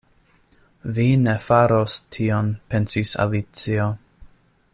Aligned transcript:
“Vi 0.99 1.05
ne 1.25 1.35
faros 1.49 1.99
tion” 2.17 2.49
pensis 2.73 3.13
Alicio. 3.27 3.91